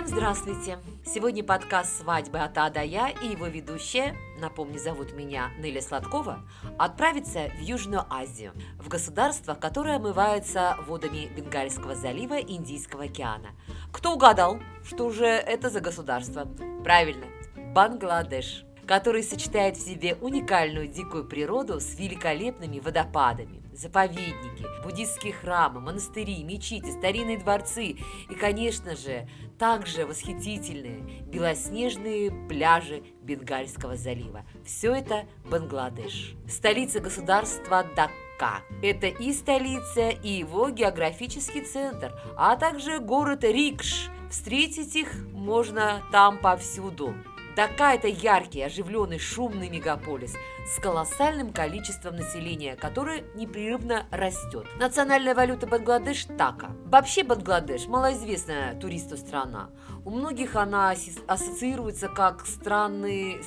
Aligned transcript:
Всем 0.00 0.16
здравствуйте! 0.16 0.78
Сегодня 1.04 1.44
подкаст 1.44 1.98
«Свадьбы 1.98 2.38
от 2.38 2.56
А 2.56 2.70
до 2.70 2.82
Я» 2.82 3.10
и 3.10 3.32
его 3.32 3.48
ведущая, 3.48 4.16
напомню, 4.40 4.78
зовут 4.78 5.12
меня 5.12 5.50
Неля 5.58 5.82
Сладкова, 5.82 6.40
отправится 6.78 7.50
в 7.50 7.60
Южную 7.60 8.06
Азию, 8.08 8.54
в 8.78 8.88
государство, 8.88 9.52
которое 9.52 9.96
омывается 9.96 10.78
водами 10.86 11.30
Бенгальского 11.36 11.94
залива 11.94 12.40
Индийского 12.40 13.04
океана. 13.04 13.50
Кто 13.92 14.14
угадал, 14.14 14.58
что 14.84 15.10
же 15.10 15.26
это 15.26 15.68
за 15.68 15.80
государство? 15.80 16.48
Правильно, 16.82 17.26
Бангладеш 17.74 18.64
который 18.90 19.22
сочетает 19.22 19.76
в 19.76 19.86
себе 19.86 20.16
уникальную 20.16 20.88
дикую 20.88 21.24
природу 21.24 21.78
с 21.78 21.96
великолепными 21.96 22.80
водопадами, 22.80 23.62
заповедники, 23.72 24.66
буддистские 24.82 25.32
храмы, 25.32 25.78
монастыри, 25.78 26.42
мечети, 26.42 26.90
старинные 26.90 27.38
дворцы 27.38 27.98
и, 28.28 28.34
конечно 28.34 28.96
же, 28.96 29.28
также 29.60 30.06
восхитительные 30.06 31.22
белоснежные 31.22 32.32
пляжи 32.48 33.04
Бенгальского 33.22 33.96
залива. 33.96 34.44
Все 34.64 34.92
это 34.92 35.24
Бангладеш. 35.48 36.34
Столица 36.48 36.98
государства 36.98 37.86
Дакка. 37.94 38.64
Это 38.82 39.06
и 39.06 39.32
столица, 39.32 40.08
и 40.08 40.30
его 40.30 40.68
географический 40.70 41.60
центр, 41.60 42.12
а 42.36 42.56
также 42.56 42.98
город 42.98 43.44
Рикш. 43.44 44.10
Встретить 44.30 44.96
их 44.96 45.12
можно 45.32 46.02
там 46.10 46.38
повсюду. 46.38 47.14
Это 47.60 48.08
яркий, 48.08 48.62
оживленный, 48.62 49.18
шумный 49.18 49.68
мегаполис 49.68 50.34
с 50.70 50.80
колоссальным 50.80 51.52
количеством 51.52 52.16
населения, 52.16 52.76
которое 52.76 53.24
непрерывно 53.34 54.06
растет. 54.10 54.66
Национальная 54.78 55.34
валюта 55.34 55.66
Бангладеш– 55.66 56.24
така. 56.38 56.70
Вообще 56.86 57.24
Бангладеш– 57.24 57.86
малоизвестная 57.88 58.74
туристу 58.78 59.16
страна. 59.16 59.70
У 60.04 60.10
многих 60.10 60.56
она 60.56 60.94
ассоциируется 61.26 62.08
как 62.08 62.46
страны, 62.46 63.42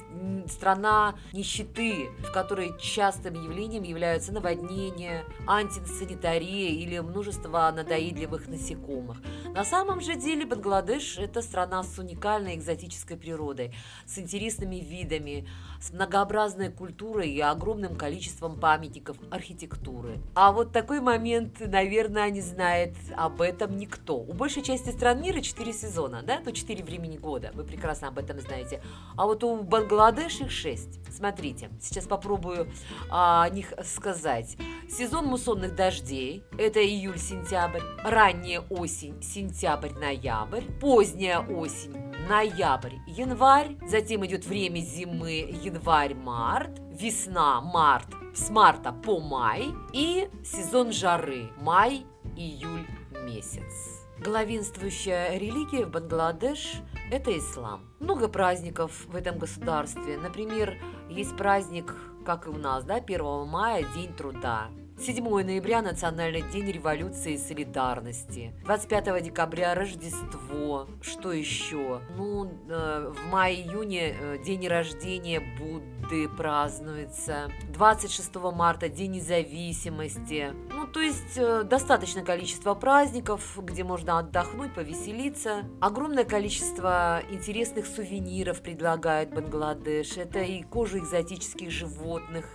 страна 0.48 1.16
нищеты, 1.32 2.10
в 2.20 2.32
которой 2.32 2.78
частым 2.80 3.36
явлением 3.36 3.84
являются 3.84 4.34
наводнения, 4.34 5.24
антисанитария 5.48 6.72
или 6.72 7.00
множество 7.00 7.72
надоедливых 7.74 8.48
насекомых. 8.48 9.18
На 9.54 9.64
самом 9.64 10.02
же 10.02 10.16
деле 10.16 10.46
Бангладеш– 10.46 11.18
это 11.20 11.42
страна 11.42 11.84
с 11.84 11.98
уникальной 11.98 12.56
экзотической 12.56 13.16
природой, 13.16 13.74
с 14.06 14.18
интересными 14.18 14.76
видами, 14.76 15.48
с 15.84 15.92
многообразной 15.92 16.72
культурой 16.72 17.30
и 17.30 17.42
огромным 17.42 17.96
количеством 17.96 18.58
памятников 18.58 19.18
архитектуры. 19.30 20.20
А 20.34 20.54
вот 20.54 20.72
такой 20.72 21.02
момент, 21.02 21.60
наверное, 21.60 22.30
не 22.30 22.40
знает 22.40 22.96
об 23.18 23.42
этом 23.42 23.76
никто. 23.76 24.18
У 24.18 24.32
большей 24.32 24.64
части 24.64 24.92
стран 24.92 25.22
мира 25.22 25.42
4 25.42 25.74
сезона, 25.74 26.24
да, 26.24 26.40
то 26.40 26.54
4 26.54 26.82
времени 26.86 27.18
года, 27.18 27.52
вы 27.54 27.66
прекрасно 27.66 28.08
об 28.08 28.18
этом 28.18 28.40
знаете. 28.40 28.82
А 29.18 29.26
вот 29.26 29.44
у 29.44 29.62
Бангладеш 29.62 30.40
их 30.40 30.52
6. 30.52 31.14
Смотрите, 31.14 31.70
сейчас 31.82 32.06
попробую 32.06 32.70
а, 33.10 33.44
о 33.44 33.50
них 33.50 33.74
сказать. 33.84 34.56
Сезон 34.90 35.26
муссонных 35.26 35.76
дождей– 35.76 36.46
это 36.58 36.80
июль-сентябрь, 36.80 37.82
ранняя 38.06 38.62
осень– 38.70 39.22
сентябрь-ноябрь, 39.22 40.64
поздняя 40.80 41.40
осень 41.40 42.13
ноябрь, 42.30 42.96
январь, 43.08 43.78
затем 43.86 44.26
идет 44.26 44.46
время 44.46 44.80
зимы, 44.80 45.50
январь-март, 45.64 46.80
весна, 46.92 47.62
март, 47.62 48.08
с 48.34 48.50
марта 48.50 48.92
по 48.92 49.20
май 49.20 49.74
и 49.92 50.30
сезон 50.44 50.92
жары, 50.92 51.50
май, 51.60 52.06
июль 52.36 52.88
месяц. 53.26 54.04
Главенствующая 54.20 55.38
религия 55.38 55.86
в 55.86 55.92
Бангладеш– 55.92 56.76
это 57.12 57.38
ислам. 57.38 57.82
Много 58.00 58.30
праздников 58.30 59.06
в 59.08 59.16
этом 59.16 59.38
государстве. 59.38 60.18
Например, 60.18 60.78
есть 61.10 61.36
праздник, 61.36 61.94
как 62.26 62.48
и 62.48 62.50
у 62.50 62.58
нас, 62.58 62.86
да, 62.86 62.96
1 62.96 63.48
мая– 63.48 63.86
День 63.96 64.14
труда. 64.14 64.70
7 65.06 65.22
ноября– 65.22 65.82
Национальный 65.82 66.42
день 66.54 66.72
революции 66.72 67.34
и 67.34 67.38
солидарности. 67.38 68.54
25 68.64 69.22
декабря– 69.22 69.74
Рождество. 69.76 70.88
Что 71.02 71.34
еще? 71.34 72.00
Ну, 72.16 72.50
э, 72.70 73.12
в 73.14 73.30
мае-июне 73.30 74.16
э, 74.18 74.38
день 74.46 74.66
рождения 74.66 75.42
Будды 75.60 76.30
празднуется. 76.30 77.52
26 77.74 78.34
марта– 78.54 78.88
День 78.94 79.12
независимости. 79.12 80.54
Ну, 80.72 80.88
то 80.88 81.02
есть 81.02 81.38
э, 81.38 81.64
достаточное 81.64 82.24
количество 82.24 82.74
праздников, 82.74 83.60
где 83.62 83.84
можно 83.84 84.20
отдохнуть, 84.20 84.74
повеселиться. 84.74 85.66
Огромное 85.82 86.24
количество 86.24 87.22
интересных 87.30 87.88
сувениров 87.88 88.62
предлагает 88.62 89.34
Бангладеш. 89.34 90.16
Это 90.16 90.40
и 90.40 90.64
кожа 90.64 91.00
экзотических 91.00 91.72
животных, 91.72 92.46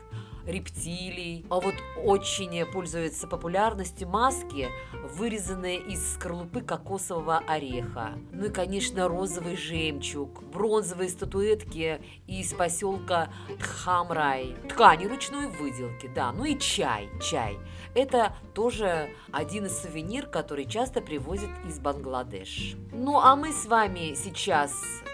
рептилий. 0.49 1.45
А 1.51 1.61
вот 1.61 1.75
очень 2.03 2.65
пользуются 2.73 3.29
популярностью 3.29 4.09
маски, 4.09 4.69
вырезанные 5.15 5.79
из 5.79 6.15
скорлупы 6.15 6.63
кокосового 6.63 7.39
ореха. 7.47 8.15
Ну 8.33 8.47
и, 8.47 8.51
конечно, 8.51 9.07
розовый 9.09 9.57
жемчуг, 9.57 10.43
бронзовые 10.45 11.11
статуэтки 11.11 12.01
из 12.27 12.53
поселка 12.55 13.29
Тхамрай, 13.59 14.57
ткани 14.69 15.07
ручной 15.07 15.49
выделки, 15.49 16.11
да, 16.15 16.33
ну 16.33 16.45
и 16.45 16.59
чай, 16.59 17.09
чай. 17.23 17.59
Это 17.95 18.35
тоже 18.55 19.11
один 19.33 19.67
из 19.67 19.83
сувенир, 19.83 20.27
который 20.27 20.67
часто 20.67 21.01
привозят 21.01 21.51
из 21.69 21.79
Бангладеш. 21.79 22.77
Ну 22.93 23.19
а 23.19 23.37
мы 23.37 23.53
с 23.53 23.67
вами 23.67 24.15
сейчас 24.15 24.73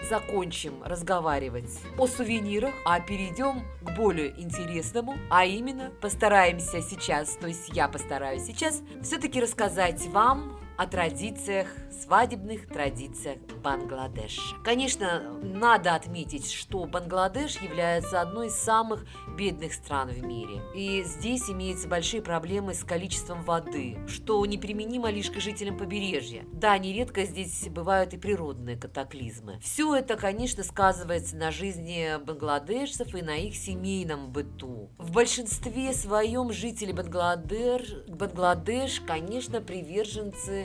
закончим 0.09 0.83
разговаривать 0.83 1.79
о 1.97 2.07
сувенирах, 2.07 2.73
а 2.85 2.99
перейдем 2.99 3.63
к 3.81 3.95
более 3.95 4.39
интересному, 4.39 5.15
а 5.29 5.45
именно 5.45 5.91
постараемся 6.01 6.81
сейчас, 6.81 7.35
то 7.35 7.47
есть 7.47 7.69
я 7.69 7.87
постараюсь 7.87 8.45
сейчас 8.45 8.81
все-таки 9.01 9.41
рассказать 9.41 10.07
вам 10.07 10.59
о 10.77 10.87
традициях, 10.87 11.67
свадебных 12.03 12.67
традициях 12.67 13.39
Бангладеш. 13.63 14.55
Конечно, 14.63 15.39
надо 15.41 15.95
отметить, 15.95 16.51
что 16.51 16.85
Бангладеш 16.85 17.61
является 17.61 18.21
одной 18.21 18.47
из 18.47 18.55
самых 18.55 19.05
бедных 19.37 19.73
стран 19.73 20.09
в 20.09 20.21
мире. 20.21 20.61
И 20.75 21.03
здесь 21.03 21.49
имеются 21.49 21.87
большие 21.87 22.21
проблемы 22.21 22.73
с 22.73 22.83
количеством 22.83 23.41
воды, 23.43 23.97
что 24.07 24.45
неприменимо 24.45 25.09
лишь 25.09 25.31
к 25.31 25.39
жителям 25.39 25.77
побережья. 25.77 26.45
Да, 26.51 26.77
нередко 26.77 27.23
здесь 27.23 27.67
бывают 27.69 28.13
и 28.13 28.17
природные 28.17 28.77
катаклизмы. 28.77 29.59
Все 29.61 29.95
это, 29.95 30.17
конечно, 30.17 30.63
сказывается 30.63 31.37
на 31.37 31.51
жизни 31.51 32.17
бангладешцев 32.23 33.15
и 33.15 33.21
на 33.21 33.37
их 33.37 33.55
семейном 33.55 34.31
быту. 34.31 34.89
В 34.97 35.11
большинстве 35.11 35.93
своем 35.93 36.51
жители 36.51 36.91
Бангладеш, 36.91 37.95
Бангладеш 38.07 38.99
конечно, 39.01 39.61
приверженцы 39.61 40.64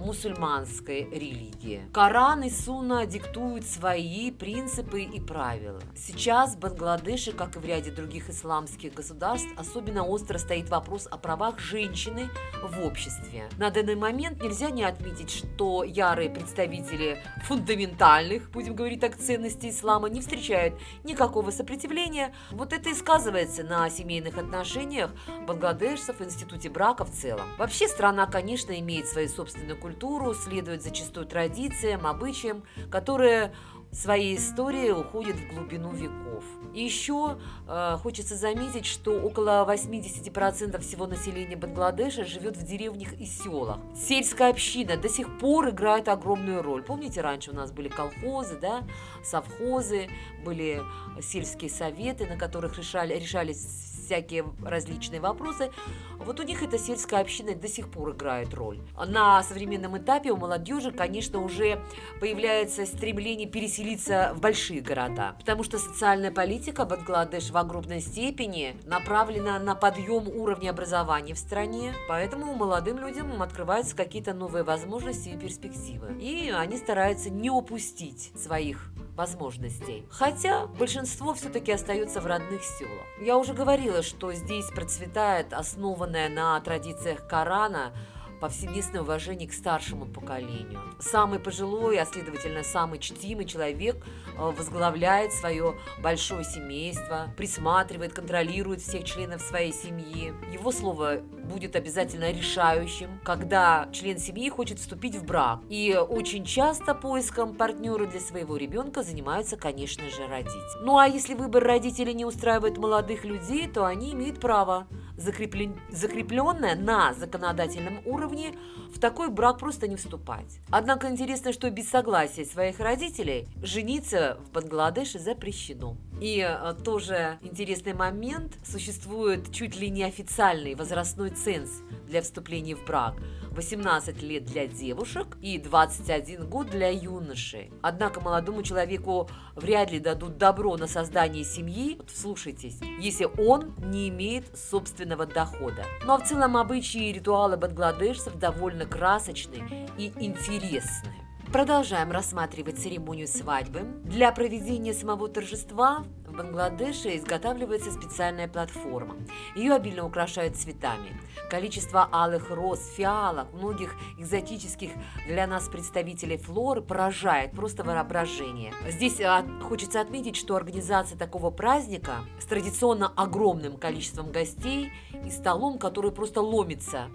мусульманской 0.00 1.08
религии. 1.10 1.82
Коран 1.92 2.42
и 2.42 2.50
Суна 2.50 3.06
диктуют 3.06 3.66
свои 3.66 4.30
принципы 4.30 5.02
и 5.02 5.20
правила. 5.20 5.80
Сейчас 5.94 6.54
в 6.54 6.58
Бангладеше, 6.58 7.32
как 7.32 7.56
и 7.56 7.58
в 7.58 7.64
ряде 7.64 7.90
других 7.90 8.30
исламских 8.30 8.94
государств, 8.94 9.48
особенно 9.56 10.04
остро 10.04 10.38
стоит 10.38 10.70
вопрос 10.70 11.06
о 11.10 11.18
правах 11.18 11.58
женщины 11.58 12.28
в 12.62 12.84
обществе. 12.84 13.48
На 13.58 13.70
данный 13.70 13.96
момент 13.96 14.42
нельзя 14.42 14.70
не 14.70 14.84
отметить, 14.84 15.30
что 15.30 15.84
ярые 15.84 16.30
представители 16.30 17.18
фундаментальных, 17.44 18.50
будем 18.50 18.74
говорить 18.74 19.00
так, 19.00 19.16
ценностей 19.16 19.70
ислама 19.70 20.08
не 20.08 20.20
встречают 20.20 20.74
никакого 21.04 21.50
сопротивления. 21.50 22.34
Вот 22.50 22.72
это 22.72 22.90
и 22.90 22.94
сказывается 22.94 23.62
на 23.62 23.90
семейных 23.90 24.38
отношениях 24.38 25.10
бангладешцев 25.46 26.20
институте 26.22 26.70
брака 26.70 27.04
в 27.04 27.10
целом. 27.10 27.46
Вообще 27.58 27.88
страна, 27.88 28.26
конечно, 28.26 28.78
имеет 28.78 29.06
собственные 29.06 29.50
собственную 29.50 29.76
культуру, 29.76 29.89
следует 30.34 30.82
зачастую 30.82 31.26
традициям, 31.26 32.06
обычаям, 32.06 32.64
которые 32.90 33.52
своей 33.92 34.36
историей 34.36 34.92
уходят 34.92 35.36
в 35.36 35.54
глубину 35.54 35.92
веков. 35.92 36.44
Еще 36.72 37.38
э, 37.66 37.96
хочется 38.00 38.36
заметить, 38.36 38.86
что 38.86 39.20
около 39.20 39.66
80% 39.68 40.80
всего 40.80 41.06
населения 41.06 41.56
Бангладеша 41.56 42.24
живет 42.24 42.56
в 42.56 42.64
деревнях 42.64 43.12
и 43.14 43.26
селах. 43.26 43.78
Сельская 43.96 44.50
община 44.50 44.96
до 44.96 45.08
сих 45.08 45.38
пор 45.38 45.70
играет 45.70 46.08
огромную 46.08 46.62
роль. 46.62 46.84
Помните, 46.84 47.20
раньше 47.20 47.50
у 47.50 47.54
нас 47.54 47.72
были 47.72 47.88
колхозы, 47.88 48.56
да, 48.60 48.84
совхозы, 49.24 50.08
были 50.44 50.80
сельские 51.20 51.70
советы, 51.70 52.26
на 52.26 52.36
которых 52.36 52.78
решали, 52.78 53.18
решались 53.18 53.89
всякие 54.10 54.44
различные 54.64 55.20
вопросы, 55.20 55.70
вот 56.18 56.40
у 56.40 56.42
них 56.42 56.64
эта 56.64 56.78
сельская 56.78 57.20
община 57.20 57.54
до 57.54 57.68
сих 57.68 57.88
пор 57.88 58.10
играет 58.10 58.52
роль. 58.54 58.80
На 59.06 59.40
современном 59.44 59.96
этапе 59.98 60.32
у 60.32 60.36
молодежи, 60.36 60.90
конечно, 60.90 61.40
уже 61.40 61.80
появляется 62.18 62.86
стремление 62.86 63.46
переселиться 63.46 64.32
в 64.34 64.40
большие 64.40 64.80
города, 64.80 65.36
потому 65.38 65.62
что 65.62 65.78
социальная 65.78 66.32
политика 66.32 66.84
Бангладеш 66.84 67.50
в 67.50 67.56
огромной 67.56 68.00
степени 68.00 68.76
направлена 68.84 69.60
на 69.60 69.76
подъем 69.76 70.26
уровня 70.26 70.70
образования 70.70 71.34
в 71.34 71.38
стране, 71.38 71.94
поэтому 72.08 72.52
молодым 72.56 72.98
людям 72.98 73.40
открываются 73.40 73.94
какие-то 73.94 74.34
новые 74.34 74.64
возможности 74.64 75.28
и 75.28 75.36
перспективы. 75.36 76.16
И 76.20 76.50
они 76.50 76.76
стараются 76.76 77.30
не 77.30 77.48
упустить 77.48 78.32
своих 78.36 78.90
возможностей. 79.20 80.06
Хотя 80.10 80.66
большинство 80.66 81.34
все-таки 81.34 81.70
остается 81.72 82.22
в 82.22 82.26
родных 82.26 82.62
селах. 82.64 83.06
Я 83.20 83.36
уже 83.36 83.52
говорила, 83.52 84.02
что 84.02 84.32
здесь 84.32 84.64
процветает 84.74 85.52
основанная 85.52 86.30
на 86.30 86.58
традициях 86.60 87.26
Корана 87.28 87.92
повсеместное 88.40 89.02
уважение 89.02 89.48
к 89.48 89.52
старшему 89.52 90.06
поколению. 90.06 90.80
Самый 90.98 91.38
пожилой, 91.38 91.98
а 91.98 92.06
следовательно 92.06 92.62
самый 92.62 92.98
чтимый 92.98 93.44
человек 93.44 93.96
э, 94.36 94.38
возглавляет 94.38 95.32
свое 95.32 95.74
большое 96.02 96.44
семейство, 96.44 97.28
присматривает, 97.36 98.14
контролирует 98.14 98.80
всех 98.80 99.04
членов 99.04 99.42
своей 99.42 99.72
семьи. 99.72 100.32
Его 100.52 100.72
слово 100.72 101.20
будет 101.50 101.76
обязательно 101.76 102.30
решающим, 102.30 103.20
когда 103.24 103.88
член 103.92 104.18
семьи 104.18 104.48
хочет 104.48 104.78
вступить 104.78 105.16
в 105.16 105.24
брак. 105.24 105.60
И 105.68 105.94
очень 105.96 106.44
часто 106.44 106.94
поиском 106.94 107.54
партнера 107.54 108.06
для 108.06 108.20
своего 108.20 108.56
ребенка 108.56 109.02
занимаются, 109.02 109.56
конечно 109.56 110.08
же, 110.08 110.26
родители. 110.26 110.60
Ну 110.82 110.98
а 110.98 111.06
если 111.06 111.34
выбор 111.34 111.64
родителей 111.64 112.14
не 112.14 112.24
устраивает 112.24 112.78
молодых 112.78 113.24
людей, 113.24 113.68
то 113.68 113.84
они 113.84 114.12
имеют 114.12 114.40
право 114.40 114.86
закреплен, 115.20 115.78
закрепленное 115.90 116.74
на 116.74 117.14
законодательном 117.14 118.00
уровне, 118.04 118.54
в 118.94 118.98
такой 118.98 119.28
брак 119.28 119.58
просто 119.58 119.86
не 119.86 119.96
вступать. 119.96 120.60
Однако 120.70 121.08
интересно, 121.08 121.52
что 121.52 121.70
без 121.70 121.88
согласия 121.88 122.44
своих 122.44 122.80
родителей 122.80 123.48
жениться 123.62 124.38
в 124.46 124.50
Бангладеше 124.52 125.18
запрещено. 125.18 125.96
И 126.20 126.40
э, 126.40 126.74
тоже 126.84 127.38
интересный 127.42 127.94
момент, 127.94 128.54
существует 128.64 129.52
чуть 129.52 129.76
ли 129.76 129.90
не 129.90 130.04
официальный 130.04 130.74
возрастной 130.74 131.30
ценз 131.30 131.70
для 132.06 132.22
вступления 132.22 132.74
в 132.74 132.84
брак. 132.84 133.14
18 133.50 134.22
лет 134.22 134.44
для 134.44 134.66
девушек 134.66 135.36
и 135.42 135.58
21 135.58 136.48
год 136.48 136.70
для 136.70 136.88
юношей. 136.88 137.72
Однако 137.82 138.20
молодому 138.20 138.62
человеку 138.62 139.28
вряд 139.56 139.90
ли 139.90 139.98
дадут 139.98 140.38
добро 140.38 140.76
на 140.76 140.86
создание 140.86 141.44
семьи, 141.44 141.96
вот 141.96 142.10
вслушайтесь, 142.10 142.78
если 143.00 143.28
он 143.38 143.74
не 143.78 144.08
имеет 144.08 144.56
собственного 144.56 145.09
дохода. 145.16 145.84
Ну 146.04 146.14
а 146.14 146.18
в 146.18 146.24
целом 146.24 146.56
обычаи 146.56 147.08
и 147.08 147.12
ритуалы 147.12 147.56
бангладешцев 147.56 148.34
довольно 148.36 148.86
красочные 148.86 149.88
и 149.96 150.12
интересные. 150.18 151.14
Продолжаем 151.52 152.12
рассматривать 152.12 152.78
церемонию 152.78 153.26
свадьбы. 153.26 153.80
Для 154.04 154.30
проведения 154.30 154.94
самого 154.94 155.28
торжества 155.28 156.04
Бангладеше 156.40 157.18
изготавливается 157.18 157.92
специальная 157.92 158.48
платформа. 158.48 159.14
Ее 159.54 159.74
обильно 159.74 160.06
украшают 160.06 160.56
цветами. 160.56 161.20
Количество 161.50 162.08
алых 162.10 162.48
роз, 162.48 162.80
фиалок, 162.96 163.52
многих 163.52 163.94
экзотических 164.18 164.90
для 165.26 165.46
нас 165.46 165.68
представителей 165.68 166.38
флоры 166.38 166.80
поражает 166.80 167.50
просто 167.50 167.84
воображение. 167.84 168.72
Здесь 168.88 169.20
а, 169.20 169.44
хочется 169.68 170.00
отметить, 170.00 170.36
что 170.36 170.56
организация 170.56 171.18
такого 171.18 171.50
праздника 171.50 172.24
с 172.40 172.46
традиционно 172.46 173.12
огромным 173.16 173.76
количеством 173.76 174.32
гостей 174.32 174.90
и 175.26 175.30
столом, 175.30 175.78
который 175.78 176.10
просто 176.10 176.40
ломится 176.40 177.10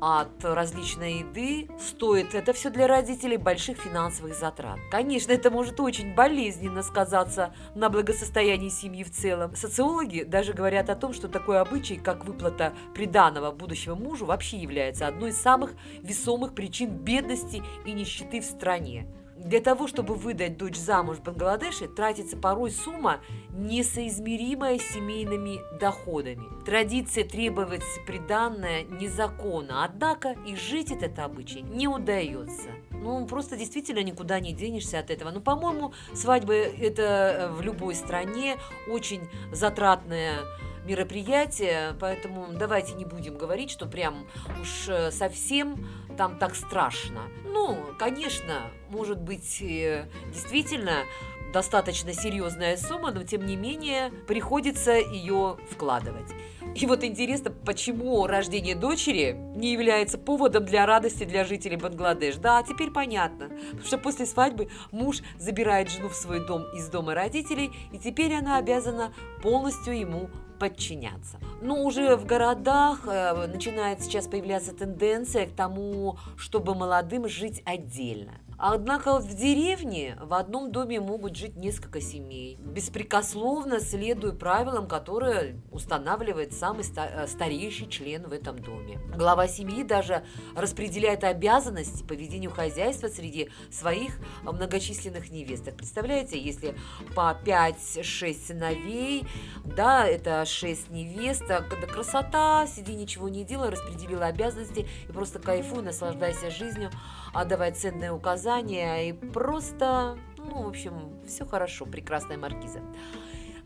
от 0.00 0.44
различной 0.44 1.20
еды 1.20 1.68
стоит 1.78 2.34
это 2.34 2.52
все 2.52 2.70
для 2.70 2.86
родителей 2.86 3.36
больших 3.36 3.78
финансовых 3.78 4.34
затрат. 4.34 4.78
Конечно, 4.90 5.32
это 5.32 5.50
может 5.50 5.78
очень 5.80 6.14
болезненно 6.14 6.82
сказаться 6.82 7.54
на 7.74 7.90
благосостоянии 7.90 8.70
семьи 8.70 9.04
в 9.04 9.10
целом. 9.10 9.54
Социологи 9.54 10.22
даже 10.22 10.52
говорят 10.52 10.90
о 10.90 10.96
том, 10.96 11.12
что 11.12 11.28
такой 11.28 11.60
обычай, 11.60 11.96
как 11.96 12.24
выплата 12.24 12.72
приданого 12.94 13.52
будущего 13.52 13.94
мужу, 13.94 14.24
вообще 14.24 14.56
является 14.56 15.06
одной 15.06 15.30
из 15.30 15.40
самых 15.40 15.72
весомых 16.02 16.54
причин 16.54 16.90
бедности 16.90 17.62
и 17.84 17.92
нищеты 17.92 18.40
в 18.40 18.44
стране. 18.44 19.06
Для 19.40 19.60
того, 19.60 19.88
чтобы 19.88 20.14
выдать 20.16 20.58
дочь 20.58 20.76
замуж 20.76 21.16
в 21.16 21.22
Бангладеше, 21.22 21.88
тратится 21.88 22.36
порой 22.36 22.70
сумма, 22.70 23.20
несоизмеримая 23.48 24.78
с 24.78 24.82
семейными 24.82 25.60
доходами. 25.78 26.44
Традиция 26.66 27.24
требовать 27.24 27.82
приданное 28.06 28.82
незаконно, 28.84 29.82
однако 29.82 30.36
и 30.46 30.54
жить 30.56 30.92
этот 30.92 31.18
обычай 31.18 31.62
не 31.62 31.88
удается. 31.88 32.68
Ну, 32.90 33.26
просто 33.26 33.56
действительно 33.56 34.02
никуда 34.02 34.40
не 34.40 34.52
денешься 34.52 34.98
от 34.98 35.10
этого. 35.10 35.30
Ну, 35.30 35.40
по-моему, 35.40 35.94
свадьба– 36.14 36.52
это 36.54 37.02
э, 37.02 37.52
в 37.52 37.62
любой 37.62 37.94
стране 37.94 38.58
очень 38.88 39.22
затратная 39.52 40.40
мероприятие, 40.84 41.94
поэтому 41.98 42.46
давайте 42.52 42.94
не 42.94 43.04
будем 43.04 43.36
говорить, 43.38 43.70
что 43.70 43.86
прям 43.86 44.26
уж 44.60 44.88
э, 44.88 45.10
совсем 45.10 45.86
там 46.20 46.36
так 46.36 46.54
страшно. 46.54 47.22
Ну, 47.46 47.78
конечно, 47.98 48.70
может 48.90 49.22
быть, 49.22 49.58
действительно 49.58 51.04
достаточно 51.50 52.12
серьезная 52.12 52.76
сумма, 52.76 53.10
но 53.10 53.22
тем 53.24 53.46
не 53.46 53.56
менее 53.56 54.10
приходится 54.28 54.92
ее 54.92 55.56
вкладывать. 55.70 56.30
И 56.74 56.84
вот 56.84 57.04
интересно, 57.04 57.50
почему 57.50 58.26
рождение 58.26 58.74
дочери 58.74 59.34
не 59.56 59.72
является 59.72 60.18
поводом 60.18 60.66
для 60.66 60.84
радости 60.84 61.24
для 61.24 61.46
жителей 61.46 61.76
Бангладеш. 61.76 62.36
Да, 62.36 62.62
теперь 62.64 62.90
понятно. 62.90 63.48
Потому 63.70 63.86
что 63.86 63.96
после 63.96 64.26
свадьбы 64.26 64.68
муж 64.92 65.20
забирает 65.38 65.90
жену 65.90 66.10
в 66.10 66.14
свой 66.14 66.46
дом 66.46 66.64
из 66.76 66.90
дома 66.90 67.14
родителей, 67.14 67.72
и 67.92 67.98
теперь 67.98 68.34
она 68.34 68.58
обязана 68.58 69.14
полностью 69.42 69.98
ему 69.98 70.28
подчиняться. 70.60 71.38
Но 71.62 71.82
уже 71.82 72.14
в 72.14 72.26
городах 72.26 73.00
э, 73.06 73.46
начинает 73.48 74.02
сейчас 74.02 74.28
появляться 74.28 74.72
тенденция 74.72 75.46
к 75.46 75.52
тому, 75.52 76.18
чтобы 76.36 76.74
молодым 76.74 77.28
жить 77.28 77.62
отдельно. 77.64 78.34
Однако 78.62 79.18
в 79.18 79.34
деревне 79.34 80.18
в 80.20 80.34
одном 80.34 80.70
доме 80.70 81.00
могут 81.00 81.34
жить 81.34 81.56
несколько 81.56 81.98
семей, 82.02 82.58
беспрекословно 82.58 83.80
следуя 83.80 84.32
правилам, 84.32 84.86
которые 84.86 85.58
устанавливает 85.72 86.52
самый 86.52 86.84
э, 86.94 87.26
старейший 87.26 87.88
член 87.88 88.28
в 88.28 88.34
этом 88.34 88.58
доме. 88.58 89.00
Глава 89.16 89.48
семьи 89.48 89.82
даже 89.82 90.26
распределяет 90.54 91.24
обязанности 91.24 92.02
по 92.02 92.12
ведению 92.12 92.50
хозяйства 92.50 93.08
среди 93.08 93.48
своих 93.70 94.18
многочисленных 94.42 95.30
невесток. 95.30 95.76
Представляете, 95.76 96.38
если 96.38 96.76
по 97.14 97.34
5-6 97.42 98.46
сыновей, 98.46 99.26
да, 99.64 100.06
это 100.06 100.44
6 100.44 100.90
невесток, 100.90 101.70
да 101.80 101.86
красота, 101.86 102.66
сиди 102.66 102.94
ничего 102.94 103.30
не 103.30 103.42
делай, 103.42 103.70
распределила 103.70 104.26
обязанности 104.26 104.86
и 105.08 105.12
просто 105.12 105.38
кайфуй, 105.38 105.82
наслаждайся 105.82 106.50
жизнью, 106.50 106.90
отдавай 107.32 107.72
ценные 107.72 108.12
указания 108.12 108.49
указания 108.50 109.08
и 109.08 109.12
просто, 109.12 110.18
ну, 110.36 110.62
в 110.64 110.68
общем, 110.68 111.20
все 111.26 111.46
хорошо, 111.46 111.86
прекрасная 111.86 112.36
маркиза. 112.36 112.80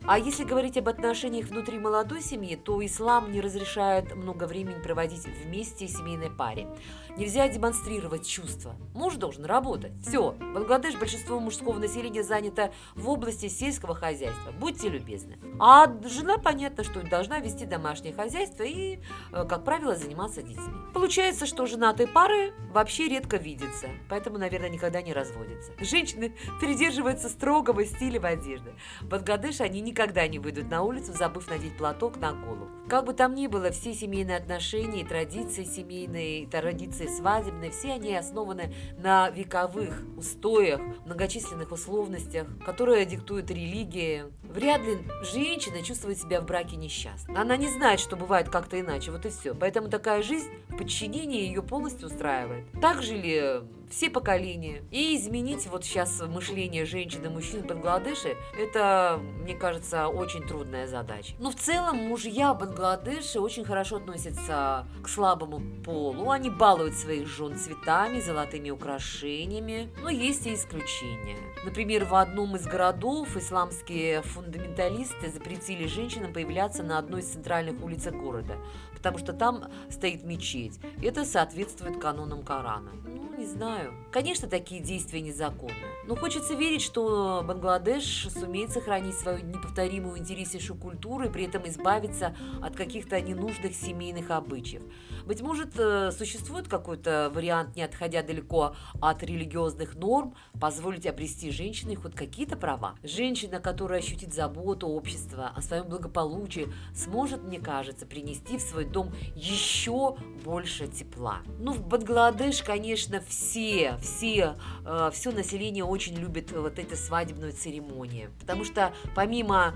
А 0.07 0.19
если 0.19 0.43
говорить 0.43 0.77
об 0.77 0.87
отношениях 0.87 1.47
внутри 1.47 1.79
молодой 1.79 2.21
семьи, 2.21 2.55
то 2.55 2.85
ислам 2.85 3.31
не 3.31 3.41
разрешает 3.41 4.15
много 4.15 4.45
времени 4.45 4.79
проводить 4.79 5.25
вместе 5.25 5.87
семейной 5.87 6.29
паре. 6.29 6.67
Нельзя 7.17 7.47
демонстрировать 7.47 8.27
чувства. 8.27 8.75
Муж 8.93 9.15
должен 9.15 9.45
работать. 9.45 9.93
Все. 10.05 10.31
Бангладеш 10.53 10.95
большинство 10.95 11.39
мужского 11.39 11.79
населения 11.79 12.23
занято 12.23 12.73
в 12.93 13.07
области 13.09 13.47
сельского 13.47 13.95
хозяйства. 13.95 14.51
Будьте 14.51 14.89
любезны. 14.89 15.37
А 15.59 15.87
жена, 16.03 16.37
понятно, 16.37 16.83
что 16.83 17.01
должна 17.01 17.39
вести 17.39 17.65
домашнее 17.65 18.13
хозяйство 18.13 18.63
и, 18.63 18.99
э, 19.31 19.45
как 19.45 19.63
правило, 19.63 19.95
заниматься 19.95 20.41
детьми. 20.41 20.73
Получается, 20.93 21.45
что 21.45 21.65
женатые 21.65 22.07
пары 22.07 22.53
вообще 22.71 23.07
редко 23.07 23.37
видятся, 23.37 23.87
поэтому, 24.09 24.37
наверное, 24.37 24.69
никогда 24.69 25.01
не 25.01 25.13
разводятся. 25.13 25.71
Женщины 25.79 26.35
придерживаются 26.59 27.29
строгого 27.29 27.85
стиля 27.85 28.19
в 28.19 28.25
одежде. 28.25 28.73
В 28.99 29.05
Бангладеш 29.05 29.61
они 29.61 29.79
никогда 29.79 30.27
не 30.27 30.39
выйдут 30.39 30.69
на 30.69 30.83
улицу, 30.83 31.13
забыв 31.13 31.49
надеть 31.49 31.77
платок 31.77 32.17
на 32.17 32.33
голову. 32.33 32.69
Как 32.89 33.05
бы 33.05 33.13
там 33.13 33.33
ни 33.33 33.47
было, 33.47 33.71
все 33.71 33.93
семейные 33.93 34.37
отношения 34.37 35.01
и 35.01 35.05
традиции 35.05 35.63
семейные, 35.63 36.47
традиции 36.47 37.04
традиции 37.05 37.07
свадебные, 37.07 37.71
все 37.71 37.93
они 37.93 38.15
основаны 38.15 38.73
на 38.97 39.29
вековых 39.29 40.01
устоях, 40.17 40.81
многочисленных 41.05 41.71
условностях, 41.71 42.47
которые 42.65 43.05
диктует 43.05 43.49
религия. 43.51 44.27
вряд 44.43 44.81
ли 44.81 44.97
женщина 45.33 45.81
чувствует 45.83 46.17
себя 46.17 46.41
в 46.41 46.45
браке 46.45 46.75
несчастной. 46.77 47.35
Она 47.35 47.57
не 47.57 47.67
знает, 47.67 47.99
что 47.99 48.15
бывает 48.15 48.49
как-то 48.49 48.79
иначе, 48.79 49.11
вот 49.11 49.25
и 49.25 49.29
все. 49.29 49.53
Поэтому 49.53 49.89
такая 49.89 50.23
жизнь 50.23 50.49
в 50.75 50.77
подчинении 50.77 51.47
ее 51.47 51.63
полностью 51.63 52.07
устраивает. 52.07 52.65
Так 52.81 53.01
жили 53.01 53.63
все 53.89 54.09
поколения. 54.09 54.83
И 54.91 55.15
изменить 55.15 55.67
вот 55.67 55.85
сейчас 55.85 56.21
мышление 56.21 56.85
женщин 56.85 57.23
и 57.25 57.29
мужчин 57.29 57.61
в 57.61 57.67
Бангладеше, 57.67 58.35
это, 58.57 59.19
мне 59.41 59.55
кажется, 59.55 60.07
очень 60.07 60.41
трудная 60.41 60.87
задача. 60.87 61.33
Но 61.39 61.51
в 61.51 61.55
целом 61.55 61.97
мужья 61.97 62.53
Бангладеши 62.53 63.39
очень 63.39 63.63
хорошо 63.63 63.97
относятся 63.97 64.85
к 65.03 65.07
слабому 65.07 65.61
полу. 65.83 66.29
Они 66.31 66.49
балуют 66.49 66.95
своих 66.95 67.27
жен 67.27 67.57
цветами, 67.57 68.19
золотыми 68.19 68.69
украшениями. 68.69 69.89
Но 70.01 70.09
есть 70.09 70.45
и 70.45 70.53
исключения. 70.53 71.37
Например, 71.63 72.05
в 72.05 72.15
одном 72.15 72.55
из 72.55 72.65
городов 72.65 73.35
исламские 73.37 74.21
фундаменталисты 74.23 75.31
запретили 75.31 75.87
женщинам 75.87 76.33
появляться 76.33 76.83
на 76.83 76.97
одной 76.97 77.21
из 77.21 77.27
центральных 77.27 77.83
улиц 77.83 78.05
города, 78.07 78.57
потому 78.93 79.17
что 79.17 79.33
там 79.33 79.71
стоит 79.89 80.23
мечеть. 80.23 80.64
Это 81.01 81.25
соответствует 81.25 81.99
канонам 81.99 82.43
Корана. 82.43 82.91
Ну, 83.05 83.37
не 83.37 83.45
знаю. 83.45 83.93
Конечно, 84.11 84.47
такие 84.47 84.81
действия 84.81 85.21
незаконны. 85.21 85.73
Но 86.07 86.15
хочется 86.15 86.53
верить, 86.53 86.81
что 86.81 87.43
Бангладеш 87.45 88.29
сумеет 88.29 88.71
сохранить 88.71 89.15
свою 89.15 89.43
неповторимую 89.45 90.17
интереснейшую 90.17 90.79
культуру 90.79 91.25
и 91.25 91.29
при 91.29 91.45
этом 91.45 91.67
избавиться 91.67 92.35
от 92.61 92.75
каких-то 92.75 93.19
ненужных 93.19 93.75
семейных 93.75 94.31
обычаев. 94.31 94.83
Быть 95.25 95.41
может, 95.41 95.77
э, 95.77 96.11
существует 96.11 96.67
какой-то 96.67 97.31
вариант, 97.33 97.75
не 97.75 97.81
отходя 97.81 98.23
далеко 98.23 98.75
от 99.01 99.23
религиозных 99.23 99.95
норм, 99.95 100.35
позволить 100.59 101.05
обрести 101.05 101.51
женщине 101.51 101.95
хоть 101.95 102.15
какие-то 102.15 102.55
права. 102.55 102.95
Женщина, 103.03 103.59
которая 103.59 103.99
ощутит 103.99 104.33
заботу 104.33 104.87
общества 104.87 105.51
о 105.55 105.61
своем 105.61 105.87
благополучии, 105.87 106.67
сможет, 106.93 107.43
мне 107.43 107.59
кажется, 107.59 108.05
принести 108.05 108.57
в 108.57 108.61
свой 108.61 108.85
дом 108.85 109.11
еще 109.35 110.17
больше 110.43 110.54
тепла. 110.63 111.39
Ну, 111.59 111.73
в 111.73 111.85
Бангладеш, 111.85 112.63
конечно, 112.63 113.21
все, 113.27 113.97
все, 114.01 114.55
э, 114.85 115.09
все 115.13 115.31
население 115.31 115.83
очень 115.83 116.15
любит 116.15 116.51
вот 116.51 116.79
эту 116.79 116.95
свадебную 116.95 117.53
церемонию, 117.53 118.31
потому 118.39 118.63
что 118.63 118.93
помимо 119.15 119.75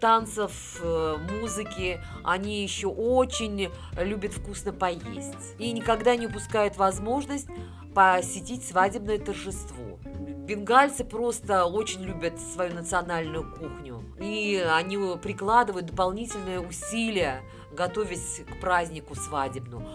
танцев, 0.00 0.80
э, 0.80 1.16
музыки, 1.30 2.00
они 2.24 2.62
еще 2.62 2.88
очень 2.88 3.70
любят 3.98 4.32
вкусно 4.32 4.72
поесть 4.72 5.54
и 5.58 5.70
никогда 5.72 6.16
не 6.16 6.26
упускают 6.26 6.76
возможность 6.76 7.48
посетить 7.94 8.66
свадебное 8.66 9.18
торжество. 9.18 9.98
Бенгальцы 10.50 11.04
просто 11.04 11.66
очень 11.66 12.02
любят 12.02 12.40
свою 12.40 12.74
национальную 12.74 13.48
кухню, 13.52 14.02
и 14.18 14.56
они 14.68 15.16
прикладывают 15.18 15.86
дополнительные 15.86 16.60
усилия, 16.60 17.42
готовясь 17.72 18.42
к 18.48 18.60
празднику 18.60 19.14
свадебному 19.14 19.88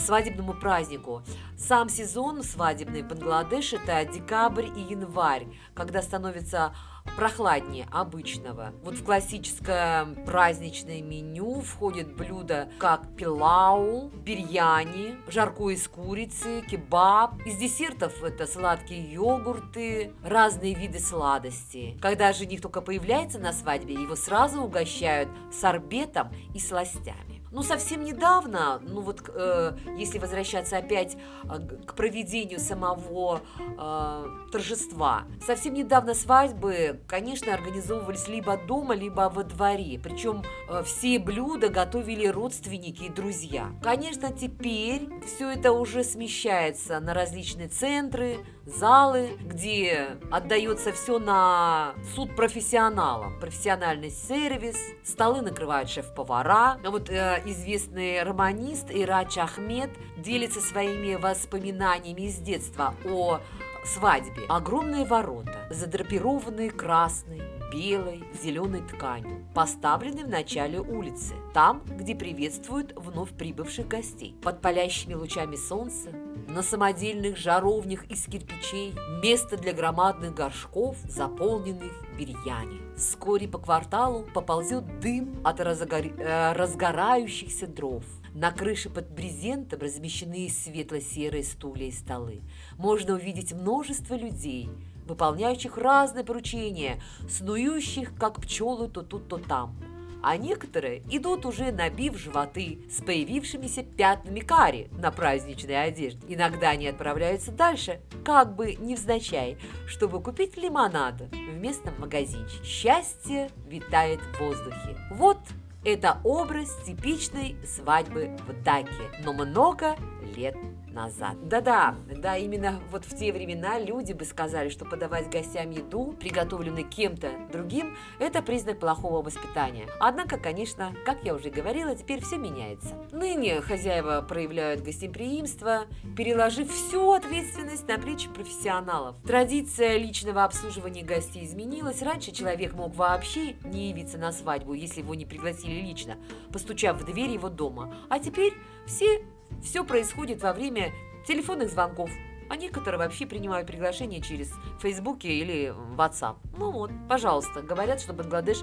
свадебному 0.00 0.54
празднику. 0.54 1.22
Сам 1.56 1.88
сезон 1.88 2.42
свадебный 2.42 3.02
в 3.02 3.08
Бангладеш– 3.08 3.72
это 3.74 4.04
декабрь 4.04 4.66
и 4.66 4.80
январь, 4.80 5.46
когда 5.74 6.02
становится 6.02 6.74
прохладнее 7.16 7.86
обычного. 7.90 8.72
Вот 8.82 8.94
в 8.94 9.04
классическое 9.04 10.04
праздничное 10.26 11.02
меню 11.02 11.60
входят 11.62 12.14
блюда 12.14 12.68
как 12.78 13.16
пилау, 13.16 14.10
бирьяни, 14.10 15.16
жаркое 15.28 15.74
из 15.74 15.88
курицы, 15.88 16.62
кебаб. 16.62 17.34
Из 17.46 17.56
десертов 17.56 18.22
это 18.22 18.46
сладкие 18.46 19.12
йогурты, 19.12 20.12
разные 20.22 20.74
виды 20.74 20.98
сладостей. 20.98 21.98
Когда 22.00 22.32
жених 22.32 22.60
только 22.60 22.80
появляется 22.80 23.38
на 23.38 23.52
свадьбе, 23.52 23.94
его 23.94 24.16
сразу 24.16 24.62
угощают 24.62 25.28
сорбетом 25.52 26.28
и 26.54 26.60
сластями. 26.60 27.37
Ну, 27.50 27.62
совсем 27.62 28.04
недавно, 28.04 28.80
ну 28.82 29.00
вот 29.00 29.22
э, 29.34 29.76
если 29.96 30.18
возвращаться 30.18 30.76
опять 30.76 31.16
э, 31.44 31.58
к 31.86 31.94
проведению 31.94 32.60
самого 32.60 33.40
э, 33.58 34.24
торжества, 34.52 35.24
совсем 35.44 35.74
недавно 35.74 36.14
свадьбы, 36.14 37.00
конечно, 37.06 37.54
организовывались 37.54 38.28
либо 38.28 38.58
дома, 38.58 38.94
либо 38.94 39.30
во 39.34 39.44
дворе. 39.44 39.98
Причем 40.02 40.42
э, 40.68 40.82
все 40.82 41.18
блюда 41.18 41.70
готовили 41.70 42.26
родственники 42.26 43.04
и 43.04 43.08
друзья. 43.08 43.70
Конечно, 43.82 44.30
теперь 44.30 45.08
все 45.24 45.50
это 45.50 45.72
уже 45.72 46.04
смещается 46.04 47.00
на 47.00 47.14
различные 47.14 47.68
центры, 47.68 48.38
залы, 48.66 49.30
где 49.40 50.18
отдается 50.30 50.92
все 50.92 51.18
на 51.18 51.94
суд 52.14 52.36
профессионалам. 52.36 53.40
Профессиональный 53.40 54.10
сервис, 54.10 54.76
столы 55.02 55.40
накрывают 55.40 55.88
шеф-повара. 55.88 56.78
А 56.84 56.90
вот 56.90 57.08
э, 57.08 57.37
известный 57.44 58.22
романист 58.22 58.86
Ирач 58.90 59.38
Ахмед 59.38 59.90
делится 60.16 60.60
своими 60.60 61.14
воспоминаниями 61.14 62.22
из 62.22 62.36
детства 62.38 62.94
о 63.04 63.40
свадьбе. 63.84 64.42
Огромные 64.48 65.04
ворота, 65.04 65.66
задрапированные 65.70 66.70
красной, 66.70 67.42
белой, 67.72 68.24
зеленой 68.42 68.82
тканью, 68.82 69.46
поставлены 69.54 70.24
в 70.24 70.28
начале 70.28 70.80
улицы, 70.80 71.34
там, 71.54 71.82
где 71.86 72.14
приветствуют 72.14 72.92
вновь 72.96 73.30
прибывших 73.30 73.88
гостей. 73.88 74.34
Под 74.42 74.60
палящими 74.60 75.14
лучами 75.14 75.56
солнца 75.56 76.10
на 76.48 76.62
самодельных 76.62 77.36
жаровнях 77.36 78.04
из 78.10 78.24
кирпичей, 78.24 78.94
место 79.22 79.56
для 79.56 79.72
громадных 79.72 80.34
горшков, 80.34 80.96
заполненных 81.04 81.92
бирьяни. 82.18 82.80
Вскоре 82.96 83.46
по 83.46 83.58
кварталу 83.58 84.24
поползет 84.34 85.00
дым 85.00 85.40
от 85.44 85.60
разгор... 85.60 86.00
э, 86.00 86.52
разгорающихся 86.52 87.66
дров. 87.66 88.04
На 88.34 88.50
крыше 88.50 88.88
под 88.90 89.10
брезентом 89.10 89.80
размещены 89.80 90.48
светло-серые 90.48 91.44
стулья 91.44 91.86
и 91.86 91.92
столы. 91.92 92.42
Можно 92.76 93.14
увидеть 93.14 93.52
множество 93.52 94.14
людей, 94.14 94.68
выполняющих 95.08 95.76
разные 95.76 96.24
поручения, 96.24 97.00
снующих, 97.28 98.14
как 98.14 98.40
пчелы 98.40 98.88
то 98.88 99.02
тут, 99.02 99.28
то 99.28 99.38
там 99.38 99.76
а 100.22 100.36
некоторые 100.36 101.02
идут 101.10 101.46
уже 101.46 101.72
набив 101.72 102.18
животы 102.18 102.80
с 102.90 103.02
появившимися 103.02 103.82
пятнами 103.82 104.40
кари 104.40 104.88
на 104.92 105.10
праздничной 105.10 105.84
одежде. 105.84 106.20
Иногда 106.28 106.70
они 106.70 106.88
отправляются 106.88 107.52
дальше, 107.52 108.00
как 108.24 108.54
бы 108.54 108.74
невзначай, 108.74 109.58
чтобы 109.86 110.20
купить 110.22 110.56
лимонада 110.56 111.28
в 111.30 111.56
местном 111.58 111.94
магазинчике. 112.00 112.64
Счастье 112.64 113.50
витает 113.66 114.20
в 114.20 114.40
воздухе. 114.40 114.96
Вот 115.12 115.38
это 115.84 116.18
образ 116.24 116.68
типичной 116.84 117.56
свадьбы 117.64 118.36
в 118.46 118.62
Даке, 118.62 119.10
но 119.22 119.32
много 119.32 119.96
лет 120.36 120.56
назад. 120.92 121.36
Да-да, 121.48 121.96
да, 122.16 122.36
именно 122.36 122.80
вот 122.90 123.04
в 123.04 123.16
те 123.16 123.32
времена 123.32 123.78
люди 123.78 124.12
бы 124.12 124.24
сказали, 124.24 124.68
что 124.68 124.84
подавать 124.84 125.30
гостям 125.30 125.70
еду, 125.70 126.14
приготовленную 126.18 126.86
кем-то 126.86 127.30
другим, 127.52 127.96
это 128.18 128.42
признак 128.42 128.78
плохого 128.78 129.22
воспитания. 129.22 129.86
Однако, 130.00 130.38
конечно, 130.38 130.94
как 131.04 131.24
я 131.24 131.34
уже 131.34 131.50
говорила, 131.50 131.94
теперь 131.94 132.22
все 132.22 132.36
меняется. 132.36 132.94
Ныне 133.12 133.60
хозяева 133.60 134.22
проявляют 134.22 134.82
гостеприимство, 134.82 135.86
переложив 136.16 136.72
всю 136.72 137.12
ответственность 137.12 137.86
на 137.88 137.98
плечи 137.98 138.28
профессионалов. 138.28 139.16
Традиция 139.26 139.96
личного 139.98 140.44
обслуживания 140.44 141.02
гостей 141.02 141.44
изменилась. 141.44 142.02
Раньше 142.02 142.32
человек 142.32 142.74
мог 142.74 142.94
вообще 142.94 143.54
не 143.64 143.90
явиться 143.90 144.18
на 144.18 144.32
свадьбу, 144.32 144.74
если 144.74 145.00
его 145.00 145.14
не 145.14 145.24
пригласили 145.24 145.80
лично, 145.80 146.16
постучав 146.52 147.00
в 147.00 147.04
дверь 147.04 147.30
его 147.30 147.48
дома. 147.48 147.94
А 148.08 148.18
теперь 148.18 148.54
все 148.86 149.22
все 149.62 149.84
происходит 149.84 150.42
во 150.42 150.52
время 150.52 150.92
телефонных 151.26 151.70
звонков, 151.70 152.10
а 152.48 152.56
некоторые 152.56 152.98
вообще 152.98 153.26
принимают 153.26 153.66
приглашения 153.66 154.20
через 154.20 154.52
Facebook 154.80 155.24
или 155.24 155.74
WhatsApp. 155.96 156.36
Ну 156.56 156.70
вот, 156.70 156.90
пожалуйста, 157.08 157.62
говорят, 157.62 158.00
что 158.00 158.12
Бангладеш 158.12 158.58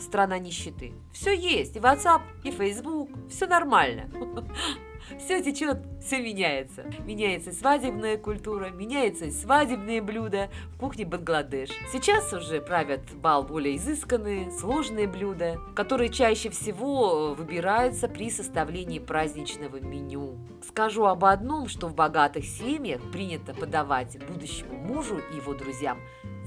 страна 0.00 0.38
нищеты. 0.38 0.94
Все 1.12 1.34
есть, 1.34 1.76
и 1.76 1.80
WhatsApp, 1.80 2.22
и 2.44 2.50
Facebook, 2.50 3.10
все 3.28 3.46
нормально. 3.46 4.08
Все 5.18 5.42
течет, 5.42 5.78
все 6.04 6.20
меняется. 6.20 6.84
Меняется 7.04 7.52
свадебная 7.52 8.18
культура, 8.18 8.70
меняются 8.70 9.26
и 9.26 9.30
свадебные 9.30 10.02
блюда 10.02 10.50
в 10.74 10.78
кухне 10.78 11.04
Бангладеш. 11.04 11.70
Сейчас 11.92 12.32
уже 12.32 12.60
правят 12.60 13.00
бал 13.14 13.42
более 13.44 13.76
изысканные, 13.76 14.50
сложные 14.50 15.08
блюда, 15.08 15.58
которые 15.74 16.10
чаще 16.10 16.50
всего 16.50 17.34
выбираются 17.34 18.08
при 18.08 18.30
составлении 18.30 18.98
праздничного 18.98 19.80
меню. 19.80 20.38
Скажу 20.66 21.04
об 21.04 21.24
одном, 21.24 21.68
что 21.68 21.88
в 21.88 21.94
богатых 21.94 22.44
семьях 22.44 23.00
принято 23.10 23.54
подавать 23.54 24.18
будущему 24.26 24.74
мужу 24.76 25.18
и 25.32 25.36
его 25.36 25.54
друзьям 25.54 25.98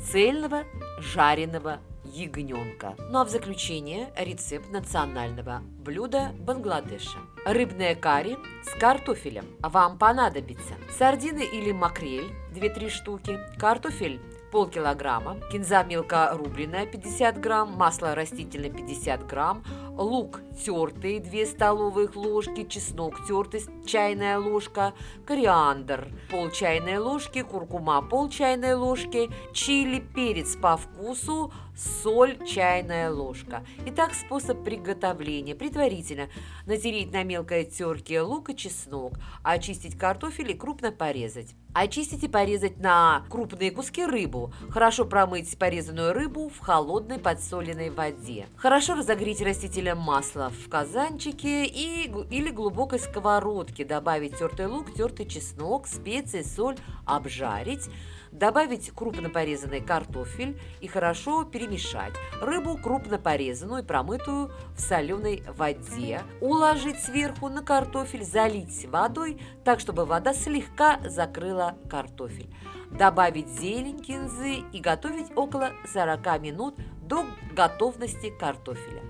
цельного 0.09 0.63
жареного 0.99 1.79
ягненка. 2.13 2.95
Ну 3.09 3.19
а 3.19 3.25
в 3.25 3.29
заключение 3.29 4.11
рецепт 4.17 4.69
национального 4.71 5.61
блюда 5.79 6.31
Бангладеша. 6.39 7.19
Рыбное 7.45 7.95
карри 7.95 8.37
с 8.63 8.79
картофелем. 8.79 9.45
Вам 9.61 9.97
понадобится 9.97 10.73
сардины 10.97 11.43
или 11.43 11.71
макрель 11.71 12.31
2-3 12.53 12.89
штуки, 12.89 13.39
картофель 13.57 14.19
полкилограмма, 14.51 15.37
кинза 15.51 15.83
мелко 15.83 16.29
рубленная 16.33 16.85
50 16.85 17.39
грамм, 17.39 17.71
масло 17.71 18.13
растительное 18.13 18.69
50 18.69 19.25
грамм, 19.25 19.63
лук 19.91 20.41
тертый 20.63 21.19
2 21.19 21.45
столовых 21.45 22.15
ложки, 22.15 22.65
чеснок 22.65 23.25
тертый 23.25 23.63
чайная 23.85 24.37
ложка, 24.37 24.93
кориандр 25.25 26.09
пол 26.29 26.49
чайной 26.51 26.97
ложки, 26.97 27.41
куркума 27.41 28.01
пол 28.01 28.29
чайной 28.29 28.75
ложки, 28.75 29.29
чили, 29.53 29.99
перец 29.99 30.55
по 30.55 30.75
вкусу, 30.75 31.51
соль 31.81 32.37
чайная 32.45 33.09
ложка. 33.09 33.65
Итак, 33.85 34.13
способ 34.13 34.63
приготовления. 34.63 35.55
Предварительно 35.55 36.27
натереть 36.65 37.11
на 37.11 37.23
мелкой 37.23 37.65
терке 37.65 38.21
лук 38.21 38.49
и 38.49 38.55
чеснок, 38.55 39.13
очистить 39.43 39.97
картофель 39.97 40.51
и 40.51 40.53
крупно 40.53 40.91
порезать. 40.91 41.55
Очистить 41.73 42.23
и 42.23 42.27
порезать 42.27 42.79
на 42.79 43.23
крупные 43.29 43.71
куски 43.71 44.05
рыбу. 44.05 44.53
Хорошо 44.69 45.05
промыть 45.05 45.57
порезанную 45.57 46.13
рыбу 46.13 46.49
в 46.49 46.59
холодной 46.59 47.17
подсоленной 47.17 47.89
воде. 47.89 48.47
Хорошо 48.57 48.95
разогреть 48.95 49.41
растительное 49.41 49.95
масло 49.95 50.49
в 50.49 50.69
казанчике 50.69 51.65
и, 51.65 52.11
или 52.29 52.49
глубокой 52.49 52.99
сковородке. 52.99 53.85
Добавить 53.85 54.37
тертый 54.37 54.67
лук, 54.67 54.93
тертый 54.93 55.25
чеснок, 55.25 55.87
специи, 55.87 56.41
соль, 56.41 56.75
обжарить 57.05 57.89
добавить 58.31 58.91
крупно 58.91 59.29
порезанный 59.29 59.81
картофель 59.81 60.59
и 60.79 60.87
хорошо 60.87 61.43
перемешать. 61.43 62.13
Рыбу 62.41 62.77
крупно 62.77 63.17
порезанную 63.17 63.83
и 63.83 63.85
промытую 63.85 64.51
в 64.75 64.79
соленой 64.79 65.43
воде. 65.55 66.21
Уложить 66.39 66.99
сверху 66.99 67.49
на 67.49 67.61
картофель, 67.61 68.23
залить 68.23 68.85
водой, 68.87 69.41
так 69.63 69.79
чтобы 69.79 70.05
вода 70.05 70.33
слегка 70.33 70.99
закрыла 71.05 71.75
картофель. 71.89 72.53
Добавить 72.89 73.47
зелень 73.47 74.01
кинзы 74.01 74.63
и 74.71 74.79
готовить 74.79 75.31
около 75.35 75.71
40 75.93 76.41
минут 76.41 76.75
до 77.01 77.25
готовности 77.53 78.29
картофеля. 78.29 79.01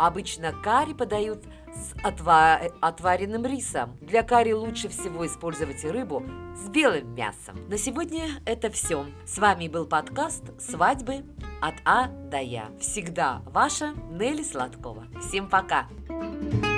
Обычно 0.00 0.54
карри 0.54 0.94
подают 0.94 1.44
с 1.74 1.92
отва 2.02 2.58
отваренным 2.80 3.44
рисом. 3.44 3.98
Для 4.00 4.22
карри 4.22 4.52
лучше 4.52 4.88
всего 4.88 5.26
использовать 5.26 5.84
рыбу 5.84 6.24
с 6.56 6.70
белым 6.70 7.14
мясом. 7.14 7.68
На 7.68 7.76
сегодня 7.76 8.30
это 8.46 8.70
все. 8.70 9.04
С 9.26 9.36
вами 9.36 9.68
был 9.68 9.84
подкаст 9.84 10.44
«Свадьбы 10.58 11.26
от 11.60 11.74
А 11.84 12.06
до 12.06 12.40
Я». 12.40 12.70
Всегда 12.80 13.42
ваша 13.44 13.92
Нелли 14.10 14.42
Сладкова. 14.42 15.04
Всем 15.20 15.50
пока! 15.50 15.86
Пока. 16.08 16.69